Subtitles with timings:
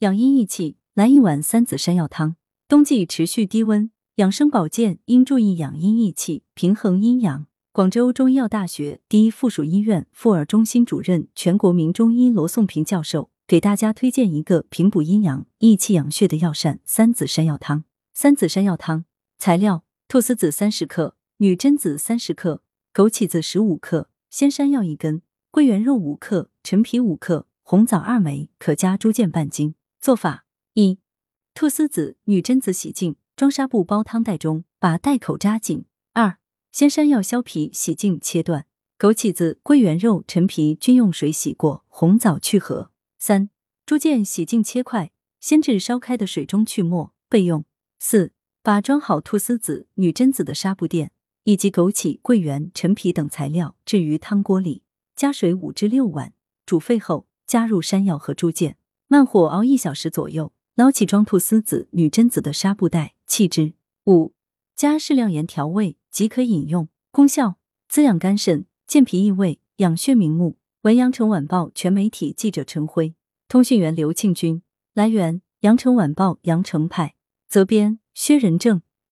[0.00, 2.36] 养阴益气，来一碗三子山药汤。
[2.68, 7.46] 冬季持续低温，养生保健应注意养阴益气，平衡阴阳。
[7.72, 17.84] 广州中医药大学第一附属医院妇儿中心主任、全国名中医罗颂平教授给大家推荐一个平补阴阳、益气养血的药膳——三子山药汤。
[18.12, 19.06] 三子山药汤
[19.38, 22.60] 材料：菟丝子三十克，女贞子三十克，
[22.92, 29.74] 枸杞子十五克，鲜山药一根，桂圆肉五克，陈皮五克，红枣二枚，可加猪腱半斤。
[30.06, 30.44] 做法：
[30.74, 31.00] 一、
[31.52, 35.84] 菟丝子、女贞子洗净，装纱布包汤袋中，把袋口扎紧。
[36.12, 36.38] 二
[36.70, 38.66] 鲜山药削皮洗净切断，
[39.00, 42.92] 枸杞子、桂圆肉、陈皮均用水洗过，红枣去核。
[43.18, 43.50] 三、
[43.84, 47.64] 猪腱洗净切块，先至烧开的水中去沫，备用。
[47.98, 48.30] 四、
[48.62, 51.10] 把装好菟丝子、女贞子的纱布垫
[51.42, 54.84] 以及枸杞、桂圆、陈皮等材料置于汤锅里，
[55.16, 56.32] 加水五至六碗，
[56.64, 58.76] 煮沸后加入山药和猪腱，
[59.08, 63.74] 慢火熬一小时左右，捞起装菟丝子、女贞子的纱布袋，弃之。
[64.06, 64.32] 五、
[64.74, 65.96] 加适量盐调味。
[66.10, 67.56] 即可饮用，功效
[67.90, 70.56] 滋养肝肾、健脾益胃、养血明目。
[70.80, 73.14] 文阳城晚报全媒体记者陈辉，
[73.48, 74.62] 通讯员刘庆军。
[74.94, 77.14] 来源：阳城晚报阳城派，
[77.46, 78.80] 责编：薛仁正。